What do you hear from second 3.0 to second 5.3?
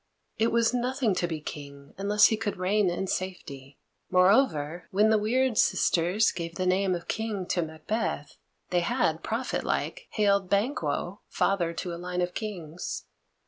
safety. Moreover, when the